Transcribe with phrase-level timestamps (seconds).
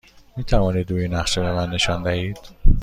[0.37, 2.37] می توانید روی نقشه به من نشان دهید؟